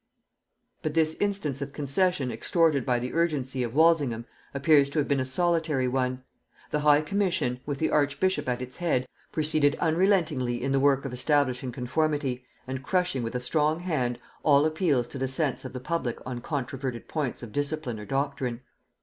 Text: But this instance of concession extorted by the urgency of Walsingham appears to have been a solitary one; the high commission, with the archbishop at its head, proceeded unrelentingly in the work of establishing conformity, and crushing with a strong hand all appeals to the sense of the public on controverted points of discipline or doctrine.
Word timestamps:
But 0.81 0.95
this 0.95 1.13
instance 1.19 1.61
of 1.61 1.73
concession 1.73 2.31
extorted 2.31 2.87
by 2.87 2.97
the 2.97 3.13
urgency 3.13 3.61
of 3.61 3.75
Walsingham 3.75 4.25
appears 4.51 4.89
to 4.89 4.97
have 4.97 5.07
been 5.07 5.19
a 5.19 5.25
solitary 5.25 5.87
one; 5.87 6.23
the 6.71 6.79
high 6.79 7.03
commission, 7.03 7.59
with 7.67 7.77
the 7.77 7.91
archbishop 7.91 8.49
at 8.49 8.63
its 8.63 8.77
head, 8.77 9.07
proceeded 9.31 9.75
unrelentingly 9.75 10.59
in 10.63 10.71
the 10.71 10.79
work 10.79 11.05
of 11.05 11.13
establishing 11.13 11.71
conformity, 11.71 12.43
and 12.65 12.81
crushing 12.81 13.21
with 13.21 13.35
a 13.35 13.39
strong 13.39 13.81
hand 13.81 14.17
all 14.41 14.65
appeals 14.65 15.07
to 15.09 15.19
the 15.19 15.27
sense 15.27 15.65
of 15.65 15.71
the 15.71 15.79
public 15.79 16.17
on 16.25 16.41
controverted 16.41 17.07
points 17.07 17.43
of 17.43 17.51
discipline 17.51 17.99
or 17.99 18.05
doctrine. 18.05 18.61